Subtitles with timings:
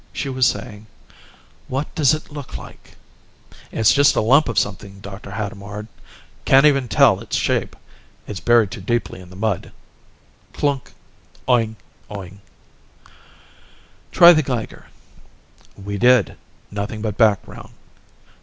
[0.11, 0.87] She was saying:
[1.67, 2.95] "What does it look like?"
[3.71, 5.29] "It's just a lump of something, Dr.
[5.29, 5.85] Hadamard.
[6.43, 7.75] Can't even tell its shape
[8.25, 9.71] it's buried too deeply in the mud."
[10.53, 10.93] Cloonk...
[11.47, 11.75] Oing,
[12.09, 12.39] oing...
[14.11, 14.87] "Try the Geiger."
[15.77, 16.35] "We did.
[16.71, 17.69] Nothing but background."